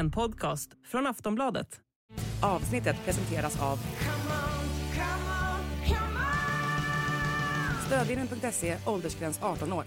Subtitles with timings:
[0.00, 1.80] En podcast från Aftonbladet.
[2.42, 3.78] Avsnittet presenteras av
[7.86, 9.84] Stödvinnen.se, åldersgräns 18 år.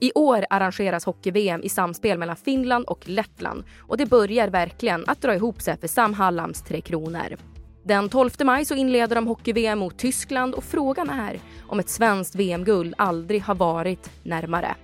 [0.00, 5.22] I år arrangeras hockey-VM i samspel mellan Finland och Lettland och det börjar verkligen att
[5.22, 7.36] dra ihop sig för Sam Hallams Tre Kronor.
[7.84, 12.34] Den 12 maj så inleder de hockey-VM mot Tyskland och frågan är om ett svenskt
[12.34, 14.76] VM-guld aldrig har varit närmare.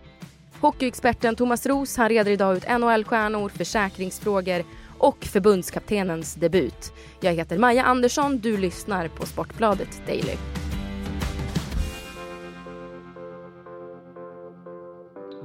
[0.60, 4.65] Hockeyexperten Thomas Ros han reder idag ut NHL-stjärnor, försäkringsfrågor
[4.98, 6.92] och förbundskaptenens debut.
[7.20, 10.37] Jag heter Maja Andersson, du lyssnar på Sportbladet Daily.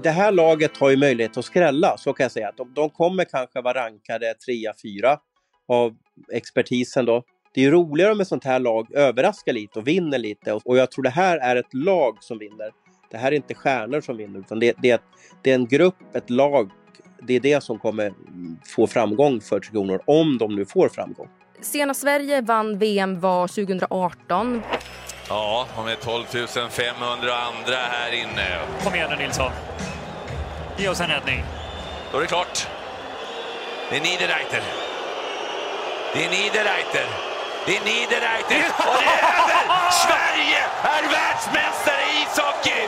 [0.03, 2.51] det här laget har ju möjlighet att skrälla, så kan jag säga.
[2.57, 4.33] De, de kommer kanske vara rankade
[4.83, 5.17] 3-4
[5.67, 5.95] av
[6.31, 7.23] expertisen då.
[7.53, 10.91] Det är ju roligare ett sånt här lag överraskar lite och vinner lite och jag
[10.91, 12.71] tror det här är ett lag som vinner.
[13.11, 15.01] Det här är inte stjärnor som vinner utan det, det,
[15.41, 16.71] det är en grupp, ett lag.
[17.21, 18.13] Det är det som kommer
[18.75, 21.27] få framgång för Tre Kronor, om de nu får framgång.
[21.61, 24.61] Senast Sverige vann VM var 2018.
[25.29, 26.23] Ja, och med 12
[26.69, 28.59] 500 andra här inne.
[28.83, 29.51] Kom igen nu Nilsson.
[30.77, 31.43] Ge oss en räddning.
[32.11, 32.67] Då är det klart.
[33.89, 34.61] Det är Niederreiter.
[36.13, 37.30] Det är Niederreiter.
[37.65, 38.63] Det är Niederreiter.
[38.89, 39.63] Och det är över!
[40.05, 40.61] Sverige
[40.95, 42.83] är världsmästare i ishockey!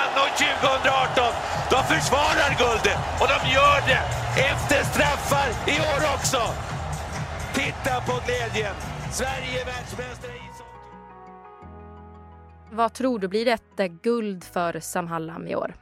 [0.00, 1.32] Anno 2018.
[1.70, 4.02] De försvarar guldet och de gör det
[4.50, 6.40] efter straffar i år också.
[7.54, 8.74] Titta på glädjen.
[9.12, 10.70] Sverige är världsmästare i ishockey.
[12.70, 15.74] Vad tror du, blir det ett guld för Sam Hallam i år?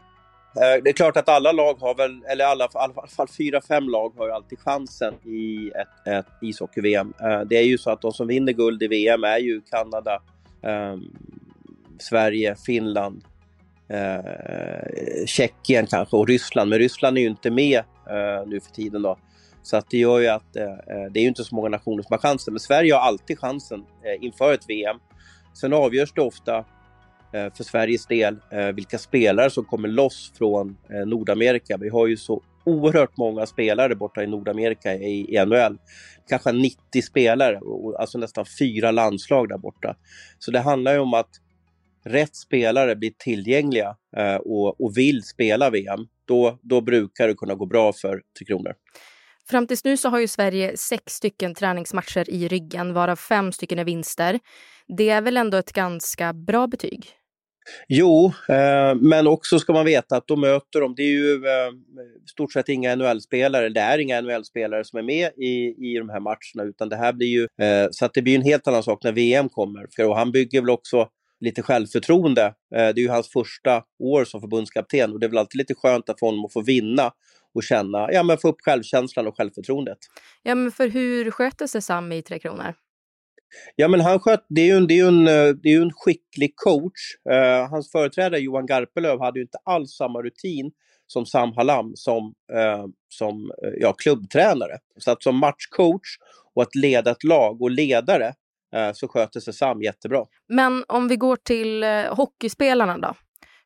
[0.57, 3.61] Eh, det är klart att alla lag har väl, eller alla, i alla fall fyra,
[3.61, 7.13] fem lag har ju alltid chansen i ett, ett ishockey-VM.
[7.21, 10.23] Eh, det är ju så att de som vinner guld i VM är ju Kanada,
[10.63, 10.97] eh,
[11.99, 13.25] Sverige, Finland,
[13.89, 16.71] eh, Tjeckien kanske och Ryssland.
[16.71, 17.79] Men Ryssland är ju inte med
[18.11, 19.19] eh, nu för tiden då.
[19.63, 22.03] Så att det gör ju att eh, eh det är ju inte så många nationer
[22.03, 22.55] som har chansen.
[22.55, 23.85] Men Sverige har alltid chansen
[24.21, 24.97] inför ett VM.
[25.55, 26.65] Sen avgörs det ofta
[27.35, 31.77] Eh, för Sveriges del eh, vilka spelare som kommer loss från eh, Nordamerika.
[31.77, 35.79] Vi har ju så oerhört många spelare borta i Nordamerika i, NHL.
[36.29, 37.61] Kanske 90 spelare,
[37.99, 39.97] alltså nästan fyra landslag där borta.
[40.39, 41.31] Så det handlar ju om att
[42.05, 43.97] rätt spelare blir tillgängliga
[44.41, 46.07] och, och vill spela VM.
[46.25, 48.75] Då, då brukar det kunna gå bra för Tre Kronor.
[49.49, 53.79] Fram tills nu så har ju Sverige sex stycken träningsmatcher i ryggen, varav fem stycken
[53.79, 54.41] är vinster.
[54.89, 57.07] Det är väl ändå ett ganska bra betyg?
[57.89, 61.73] Jo, eh, men också ska man veta att då möter de, det är ju eh,
[62.31, 66.21] stort sett inga NHL-spelare, det är inga NHL-spelare som är med i, i de här
[66.21, 69.05] matcherna, utan det här blir ju, eh, så att det blir en helt annan sak
[69.05, 69.87] när VM kommer.
[69.97, 71.09] För, och han bygger väl också
[71.41, 72.45] lite självförtroende.
[72.45, 75.75] Eh, det är ju hans första år som förbundskapten och det är väl alltid lite
[75.75, 77.13] skönt att få honom att få vinna
[77.55, 79.99] och känna, ja men få upp självkänslan och självförtroendet.
[80.43, 82.75] Ja men för hur sköter sig Sam i Tre Kronor?
[83.77, 85.93] Ja, men han sköt, det är ju en, det är en, eh, det är en
[85.93, 87.01] skicklig coach.
[87.31, 90.73] Uh, hans företrädare Johan Garpelöv hade ju inte alls samma rutin
[91.07, 94.79] som Sam Hallam som, uh, som uh, ja, klubbtränare.
[94.99, 96.19] Så att som matchcoach
[96.55, 98.35] och att leda ett lag och ledare
[98.95, 100.25] så sköter sig Sam jättebra.
[100.49, 103.15] Men om vi går till hockeyspelarna då?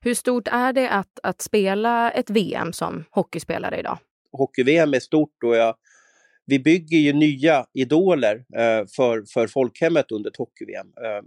[0.00, 3.98] Hur stort är det att, att spela ett VM som hockeyspelare idag?
[4.32, 5.74] Hockey-VM är stort och jag
[6.48, 10.86] vi bygger ju nya idoler eh, för, för folkhemmet under hockey-VM.
[10.86, 11.22] Eh,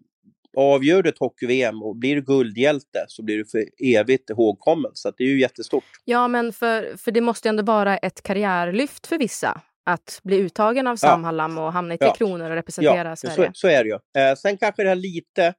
[0.57, 4.91] avgör ett hockey-VM och blir du guldhjälte så blir du för evigt ihågkommen.
[4.93, 5.83] Så det är ju jättestort.
[6.05, 10.37] Ja, men för, för det måste ju ändå vara ett karriärlyft för vissa att bli
[10.37, 12.13] uttagen av Sam Hallam och hamna i Tre ja.
[12.13, 13.35] Kronor och representera ja, Sverige.
[13.35, 14.21] Så, så är det ju.
[14.21, 15.53] Eh, sen kanske det här lite,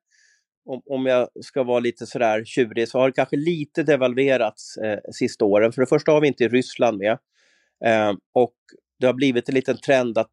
[0.65, 4.99] om, om jag ska vara lite sådär tjurig, så har det kanske lite devalverats eh,
[5.13, 5.73] sista åren.
[5.73, 7.19] För det första har vi inte Ryssland med.
[7.85, 8.55] Eh, och
[9.03, 10.33] det har blivit en liten trend att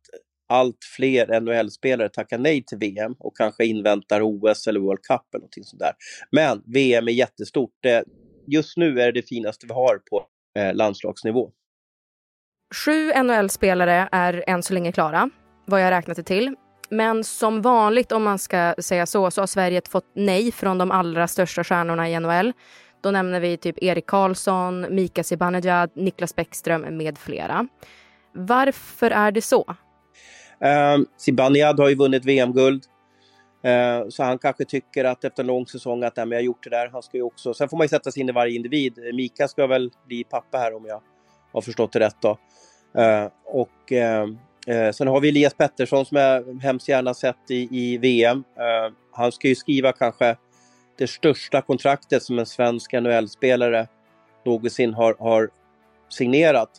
[0.49, 5.39] allt fler NHL-spelare tackar nej till VM och kanske inväntar OS eller World Cup eller
[5.39, 5.91] någonting sånt där.
[6.31, 7.85] Men VM är jättestort.
[8.47, 10.25] Just nu är det det finaste vi har på
[10.59, 11.51] eh, landslagsnivå.
[12.85, 15.29] Sju NHL-spelare är än så länge klara,
[15.65, 16.55] vad jag räknat det till.
[16.89, 20.91] Men som vanligt, om man ska säga så, så har Sverige fått nej från de
[20.91, 22.53] allra största stjärnorna i NHL.
[23.01, 27.67] Då nämner vi typ Erik Karlsson, Mika Zibanejad, Niklas Bäckström med flera.
[28.33, 29.75] Varför är det så?
[30.59, 32.83] Ehm, uh, Zibanejad har ju vunnit VM-guld.
[33.65, 36.63] Uh, ehm, så han kanske tycker att efter en lång säsong att jag har gjort
[36.63, 36.89] det där.
[36.89, 38.99] Han ska ju också, sen får man ju sätta sig in i varje individ.
[39.13, 41.01] Mika ska väl bli pappa här om jag
[41.51, 42.17] har förstått det rätt.
[42.21, 42.37] Då.
[42.97, 47.97] Uh, och uh, sen har vi Elias Pettersson som jag hemskt gärna sett i, i
[47.97, 48.43] VM.
[49.11, 50.35] han ska ju skriva kanske
[50.97, 53.87] det största kontraktet som en svensk NHL-spelare
[54.45, 55.49] någonsin har, har
[56.09, 56.69] signerat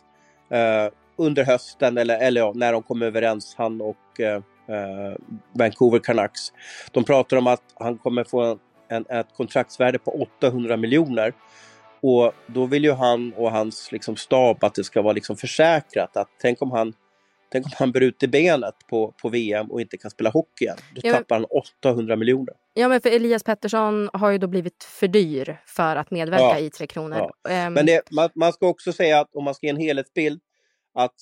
[1.15, 4.35] under hösten eller, eller ja, när de kom överens, han och eh,
[4.75, 5.15] eh,
[5.53, 6.53] Vancouver Canucks.
[6.91, 11.33] De pratar om att han kommer få en, ett kontraktsvärde på 800 miljoner.
[12.01, 16.17] Och då vill ju han och hans liksom, stab att det ska vara liksom försäkrat.
[16.17, 16.93] Att tänk om han
[17.51, 20.77] Tänk om han bryter benet på, på VM och inte kan spela hockey igen.
[20.95, 22.53] Då ja, tappar han 800 miljoner.
[22.73, 26.59] Ja, men för Elias Pettersson har ju då blivit för dyr för att medverka ja,
[26.59, 27.31] i Tre Kronor.
[27.43, 27.67] Ja.
[27.67, 27.73] Um...
[27.73, 30.41] Men det, man, man, ska också säga att om man ska ge en helhetsbild
[30.93, 31.15] att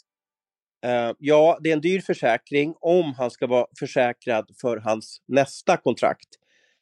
[0.86, 5.77] eh, ja, det är en dyr försäkring om han ska vara försäkrad för hans nästa
[5.77, 6.27] kontrakt.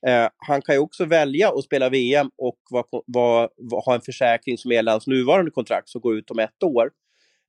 [0.07, 4.01] Eh, han kan ju också välja att spela VM och va, va, va, ha en
[4.01, 6.91] försäkring som gäller hans nuvarande kontrakt som går ut om ett år.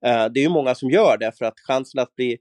[0.06, 2.38] Eh, det är ju många som gör det för att chansen att bli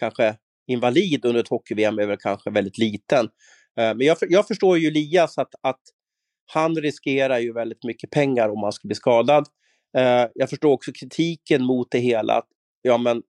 [0.00, 0.36] kanske
[0.66, 3.24] invalid under ett hockey-VM är väl kanske väldigt liten.
[3.78, 5.80] Eh, men jag, jag förstår ju Elias att, att
[6.46, 9.46] han riskerar ju väldigt mycket pengar om han skulle bli skadad.
[9.96, 12.34] Eh, jag förstår också kritiken mot det hela.
[12.34, 12.48] Att,
[12.82, 13.22] ja, men,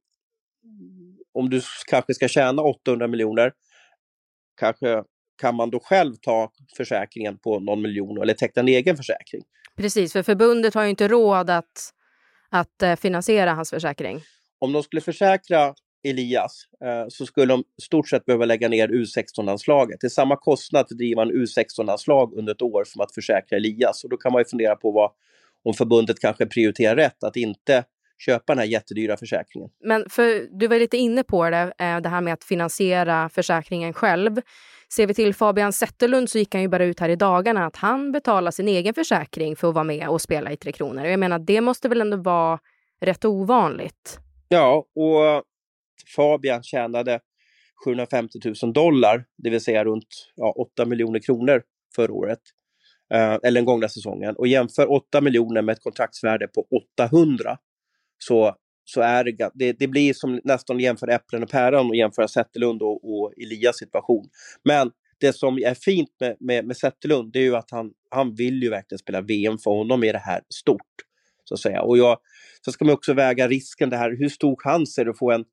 [1.33, 3.53] om du kanske ska tjäna 800 miljoner,
[4.59, 5.03] kanske
[5.41, 9.41] kan man då själv ta försäkringen på någon miljon eller teckna en egen försäkring.
[9.75, 11.93] Precis, för förbundet har ju inte råd att,
[12.49, 14.21] att eh, finansiera hans försäkring.
[14.59, 15.73] Om de skulle försäkra
[16.03, 19.97] Elias eh, så skulle de stort sett behöva lägga ner U16-anslaget.
[20.01, 24.03] Det är samma kostnad att driva en U16-anslag under ett år som att försäkra Elias.
[24.03, 25.11] Och då kan man ju fundera på vad,
[25.63, 27.83] om förbundet kanske prioriterar rätt att inte
[28.25, 29.69] köpa den här jättedyra försäkringen.
[29.83, 33.93] Men för, du var lite inne på det, eh, det här med att finansiera försäkringen
[33.93, 34.41] själv.
[34.93, 37.75] Ser vi till Fabian Zetterlund så gick han ju bara ut här i dagarna att
[37.75, 41.05] han betalar sin egen försäkring för att vara med och spela i Tre Kronor.
[41.05, 42.59] Jag menar, det måste väl ändå vara
[43.01, 44.19] rätt ovanligt?
[44.49, 45.43] Ja, och
[46.15, 47.19] Fabian tjänade
[47.85, 51.61] 750 000 dollar, det vill säga runt ja, 8 miljoner kronor
[51.95, 52.39] förra året.
[53.13, 54.35] Eh, eller den gångna säsongen.
[54.35, 56.67] Och jämför 8 miljoner med ett kontraktsvärde på
[56.99, 57.57] 800
[58.17, 58.55] så,
[58.85, 62.27] så är det, det, det blir som nästan att jämföra äpplen och päron och jämföra
[62.27, 64.29] Zetterlund och, och Elias situation.
[64.63, 68.35] Men det som är fint med, med, med Zetterlund det är ju att han, han
[68.35, 69.57] vill ju verkligen spela VM.
[69.57, 70.81] För honom är det här stort.
[71.43, 71.81] Så att säga.
[71.81, 72.17] Och jag,
[72.61, 74.09] så ska man också väga risken det här.
[74.19, 75.45] Hur stor chans är det att få en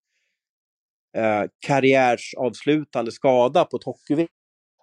[1.17, 4.15] eh, karriärsavslutande skada på ett hockey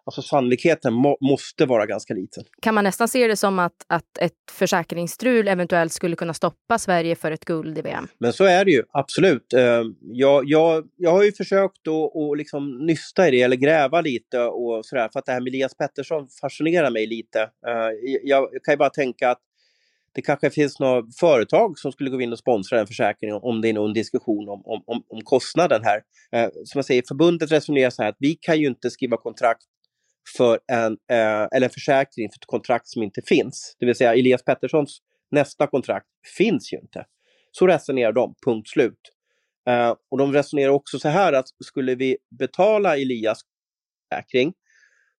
[0.03, 2.43] Alltså sannolikheten må, måste vara ganska liten.
[2.61, 7.15] Kan man nästan se det som att, att ett försäkringsstrul eventuellt skulle kunna stoppa Sverige
[7.15, 8.07] för ett guld i VM?
[8.19, 9.53] Men så är det ju, absolut.
[9.53, 14.01] Eh, jag, jag, jag har ju försökt att och liksom nysta i det, eller gräva
[14.01, 17.41] lite och sådär, för att det här med Elias Pettersson fascinerar mig lite.
[17.41, 19.41] Eh, jag kan ju bara tänka att
[20.13, 23.69] det kanske finns några företag som skulle gå in och sponsra den försäkringen om det
[23.69, 26.01] är någon diskussion om, om, om, kostnaden här.
[26.31, 29.63] Eh, som jag säger, förbundet resonerar så här att vi kan ju inte skriva kontrakt
[30.37, 33.75] för en, eh, eller en försäkring för ett kontrakt som inte finns.
[33.79, 34.99] Det vill säga Elias Petterssons
[35.31, 36.07] nästa kontrakt
[36.37, 37.05] finns ju inte.
[37.51, 38.99] Så resonerar de, punkt slut.
[39.69, 43.41] Eh, och de resonerar också så här att skulle vi betala Elias
[44.09, 44.53] försäkring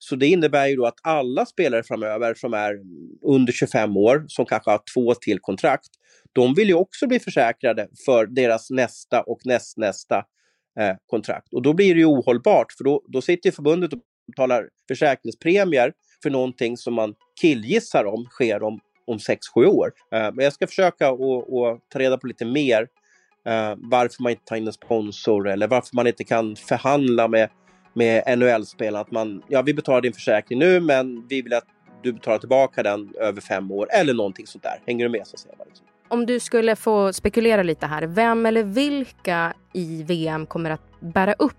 [0.05, 2.75] så det innebär ju då att alla spelare framöver som är
[3.23, 5.89] under 25 år, som kanske har två till kontrakt,
[6.33, 10.25] de vill ju också bli försäkrade för deras nästa och nästnästa
[10.81, 11.55] eh, kontrakt.
[11.55, 13.99] Och då blir det ju ohållbart, för då, då sitter förbundet och
[14.33, 15.93] betalar försäkringspremier
[16.23, 19.93] för någonting som man killgissar om sker om, om 6-7 år.
[20.13, 21.19] Eh, men jag ska försöka att
[21.93, 22.89] ta reda på lite mer
[23.47, 27.51] eh, varför man inte tar in en sponsor eller varför man inte kan förhandla med,
[27.95, 29.01] med NHL-spelarna.
[29.01, 31.67] Att man, ja vi betalar din försäkring nu men vi vill att
[32.03, 34.81] du betalar tillbaka den över fem år eller någonting sånt där.
[34.87, 35.55] Hänger du med så att säga?
[35.67, 35.87] Liksom.
[36.09, 41.33] Om du skulle få spekulera lite här, vem eller vilka i VM kommer att bära
[41.33, 41.57] upp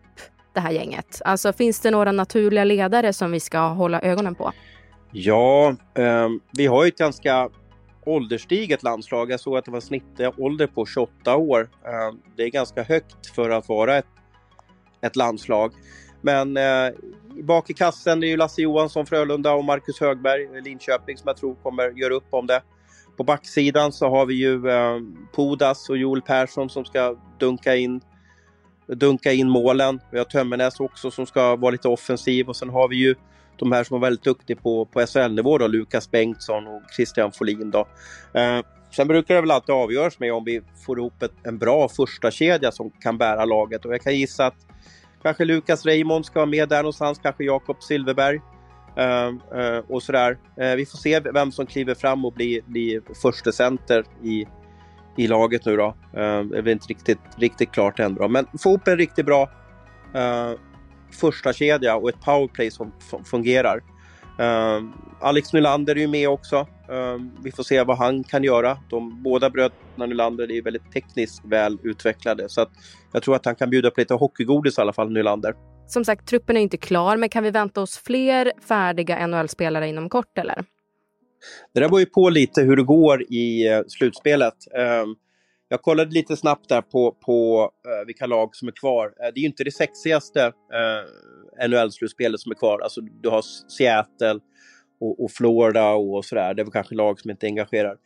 [0.54, 1.22] det här gänget?
[1.26, 4.52] Alltså finns det några naturliga ledare som vi ska hålla ögonen på?
[5.12, 7.50] Ja, eh, vi har ju ett ganska
[8.06, 9.32] ålderstiget landslag.
[9.32, 11.70] Jag såg att det var snittålder på 28 år.
[11.86, 14.06] Eh, det är ganska högt för att vara ett,
[15.02, 15.74] ett landslag.
[16.22, 16.94] Men eh,
[17.44, 21.56] bak i kassen är ju Lasse Johansson, Frölunda och Marcus Högberg, Linköping, som jag tror
[21.56, 22.62] kommer göra upp om det.
[23.18, 25.00] På backsidan så har vi ju eh,
[25.36, 28.02] Podas och Joel Persson som ska dunka in
[28.88, 30.00] dunka in målen.
[30.12, 33.16] Vi har Tömmernes också som ska vara lite offensiv och sen har vi ju
[33.58, 37.72] de här som är väldigt duktiga på, på SHL-nivå då, Lukas Bengtsson och Christian Folin
[37.72, 37.88] då.
[38.34, 38.60] Eh,
[38.96, 42.32] sen brukar det väl alltid avgöras med om vi får ihop ett, en bra första
[42.32, 44.68] kedja som kan bära laget och jag kan gissa att
[45.22, 48.40] kanske Lukas Raymond ska vara med där någonstans, kanske Jakob Silverberg.
[48.98, 49.28] Eh,
[49.60, 50.38] eh, och sådär.
[50.58, 54.46] Eh, vi får se vem som kliver fram och blir, blir första center i,
[55.18, 55.96] i laget nu då.
[56.12, 58.28] Det är väl inte riktigt, riktigt klart än då.
[58.28, 59.50] Men få upp en riktigt bra
[60.16, 60.60] uh,
[61.12, 62.92] första kedja och ett powerplay som,
[63.26, 63.84] fungerar.
[64.40, 64.90] Uh,
[65.22, 66.60] Alex Nylander är ju med också.
[66.92, 68.78] Uh, vi får se vad han kan göra.
[68.90, 72.70] De båda bröderna Nylander är ju väldigt tekniskt väl utvecklade så att
[73.12, 75.54] jag tror att han kan bjuda på lite hockeygodis i alla fall, Nylander.
[75.88, 80.10] Som sagt, truppen är inte klar, men kan vi vänta oss fler färdiga NHL-spelare inom
[80.10, 80.66] kort eller?
[81.74, 84.54] Det där beror ju på lite hur det går i eh, slutspelet.
[84.78, 85.16] Ehm,
[85.70, 89.06] jag kollade lite snabbt där på, på eh, vilka lag som är kvar.
[89.06, 90.52] Eh, det är ju inte det sexigaste
[91.68, 92.80] NHL-slutspelet som är kvar.
[92.80, 93.42] Alltså, du har
[93.78, 94.40] Seattle
[95.00, 96.54] och, och Florida och sådär.
[96.54, 97.98] Det är väl kanske lag som inte engagerar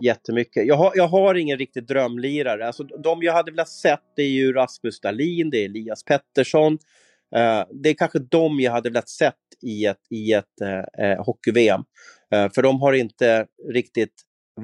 [0.00, 0.66] jättemycket.
[0.66, 2.66] Jag har, jag har ingen riktig drömlirare.
[2.66, 6.78] Alltså, de jag hade velat sett det är ju Rasmus Dahlin, det är Elias Pettersson.
[7.36, 11.24] Eh, det är kanske de jag hade velat sett i ett, i ett eh, eh,
[11.24, 11.80] hockey-VM.
[12.54, 14.14] för de har inte riktigt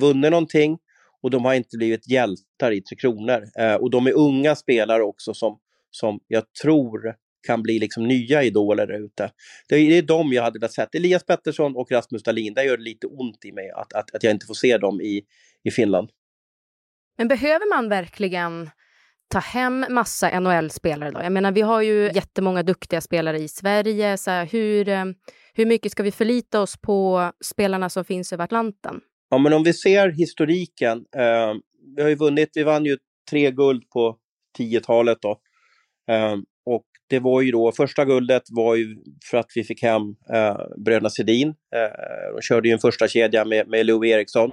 [0.00, 0.78] vunnit någonting
[1.26, 3.44] och de har inte blivit hjältar i Tre Kronor.
[3.58, 5.58] Eh, och de är unga spelare också som,
[5.90, 7.14] som jag tror
[7.46, 9.30] kan bli liksom nya idoler där ute.
[9.68, 10.87] Det är, det är de jag hade velat se.
[10.92, 14.23] Elias Pettersson och Rasmus Dahlin, där gör det lite ont i mig att, att, att
[14.23, 15.23] jag inte får se dem i,
[15.64, 16.11] i Finland.
[17.18, 18.70] Men behöver man verkligen
[19.28, 21.21] ta hem massa NHL-spelare då?
[21.23, 24.16] Jag menar, vi har ju jättemånga duktiga spelare i Sverige.
[24.16, 25.04] Så här, hur, eh,
[25.54, 29.00] hur mycket ska vi förlita oss på spelarna som finns över Atlanten?
[29.30, 30.99] Ja, men om vi ser historiken.
[31.16, 31.54] Eh,
[31.97, 32.97] vi har ju vunnit, vi vann ju
[33.30, 34.16] tre guld på
[34.59, 35.40] 10-talet då.
[36.11, 38.97] Eh, och det var ju då, första guldet var ju
[39.30, 40.02] för att vi fick hem
[40.35, 41.49] eh, bröderna Sedin.
[41.49, 44.50] Eh, de körde ju en första kedja med, med Lou Eriksson.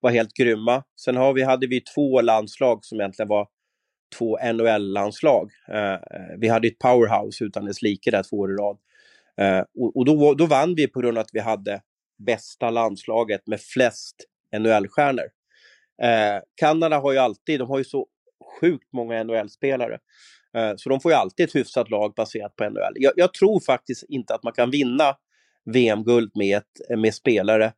[0.00, 0.82] Var helt grymma.
[1.04, 3.46] Sen har vi, hade vi två landslag som egentligen var
[4.18, 5.50] två NHL-landslag.
[5.68, 5.98] Eh, eh,
[6.38, 8.78] vi hade ett powerhouse utan dess like där två år i rad.
[9.40, 11.80] Eh, och, och då, då vann vi på grund av att vi hade
[12.26, 14.16] bästa landslaget med flest
[14.56, 15.28] NHL-stjärnor.
[16.02, 18.06] Eh, Kanada har ju alltid, de har ju så
[18.60, 19.98] sjukt många NHL-spelare.
[20.56, 22.92] Eh, så de får ju alltid ett hyfsat lag baserat på NHL.
[22.94, 25.16] Jag, jag tror faktiskt inte att man kan vinna
[25.64, 26.62] VM-guld med,
[26.96, 27.72] med spelare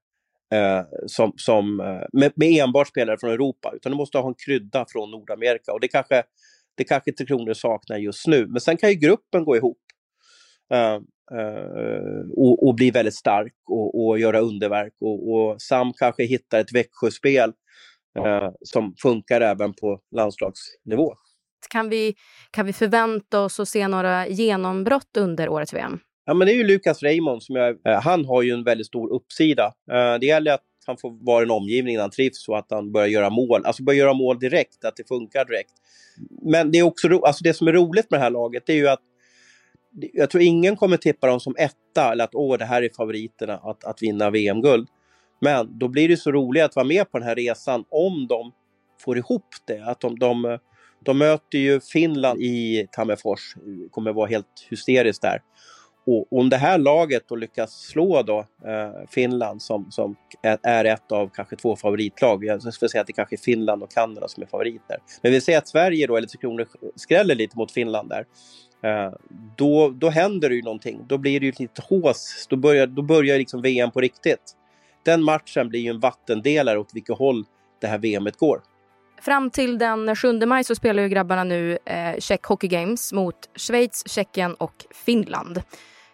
[0.51, 4.35] eh, som, som, eh, med, med, enbart spelare från Europa, utan du måste ha en
[4.47, 5.73] krydda från Nordamerika.
[5.73, 6.23] Och det kanske,
[6.77, 8.47] det kanske Tre Kronor saknar just nu.
[8.47, 9.79] Men sen kan ju gruppen gå ihop.
[10.75, 11.01] Uh,
[11.33, 14.93] Uh, och, och, bli väldigt stark och, och göra underverk.
[15.01, 17.53] Och, och, Sam kanske hittar ett Växjöspel
[18.19, 21.15] uh, som funkar även på landslagsnivå.
[21.71, 22.15] Kan vi,
[22.51, 26.01] kan vi förvänta oss att se några genombrott under årets VM?
[26.31, 27.43] Ja, men det är ju Lukas Raymond.
[27.43, 29.65] Som jag, eh, han har ju en väldigt stor uppsida.
[29.91, 32.67] Eh, det gäller att han får vara i en omgivning där han trivs och att
[32.71, 33.65] han börjar göra mål.
[33.65, 35.73] Alltså börjar göra mål direkt, att det funkar direkt.
[36.43, 38.89] Men det, är också, alltså det som är roligt med det här laget är ju
[38.89, 39.01] att
[40.13, 43.55] jag tror ingen kommer tippa dem som etta eller att åh, det här är favoriterna
[43.55, 44.89] att, att vinna VM-guld.
[45.41, 48.53] Men då blir det så roligt att vara med på den här resan om de
[49.05, 49.85] får ihop det.
[49.85, 50.59] Att de, de,
[51.05, 53.55] de möter ju Finland i Tammerfors,
[53.91, 55.41] kommer vara helt hysteriskt där.
[56.07, 60.17] Och om det här laget då lyckas slå då, eh, Finland som, som
[60.63, 62.45] är ett av kanske två favoritlag.
[62.45, 64.99] Jag skulle säga att det kanske är Finland och Kanada som är favoriter.
[65.23, 66.67] Men vi säger att Sverige då, eller Tre Kronor,
[66.97, 68.27] skräller lite mot Finland där.
[68.83, 69.13] Eh,
[69.57, 71.05] då, då händer det ju någonting.
[71.07, 72.47] Då blir det ju lite hås.
[72.51, 74.57] Då börjar, då börjar liksom VM på riktigt.
[75.05, 77.45] Den matchen blir ju en vattendelare åt vilket håll
[77.81, 78.61] det här VMet går.
[79.21, 83.37] Fram till den 7 maj så spelar ju grabbarna nu eh, Czech Hockey Games mot
[83.57, 84.75] Schweiz, Tjeckien och
[85.05, 85.63] Finland.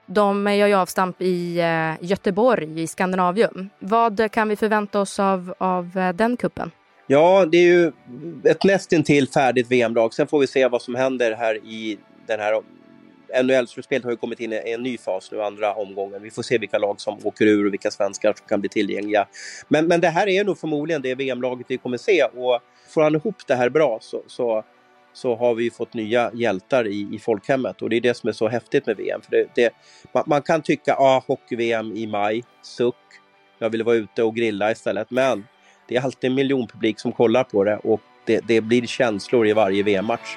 [0.06, 3.70] De gör ju avstamp i eh, Göteborg i Skandinavium.
[3.78, 6.70] Vad kan vi förvänta oss av, av eh, den kuppen?
[7.06, 7.92] Ja, det är ju
[8.44, 10.14] ett nästintill färdigt VM-lag.
[10.14, 12.62] Sen får vi se vad som händer här i den här
[13.34, 16.22] NHL-slutspelet har ju kommit in i en ny fas nu, andra omgången.
[16.22, 19.26] Vi får se vilka lag som åker ur och vilka svenskar som kan bli tillgängliga.
[19.68, 23.14] Men, men det här är nog förmodligen det VM-laget vi kommer se och får han
[23.14, 24.64] ihop det här bra så, så,
[25.12, 28.32] så har vi fått nya hjältar i, i folkhemmet och det är det som är
[28.32, 29.20] så häftigt med VM.
[29.20, 29.74] För det, det
[30.12, 32.94] man, man, kan tycka, ja, ah, hockey-VM i maj, suck,
[33.58, 35.10] jag vill vara ute och grilla istället.
[35.10, 35.46] Men
[35.88, 39.52] det är alltid en miljonpublik som kollar på det och det, det blir känslor i
[39.52, 40.36] varje VM-match.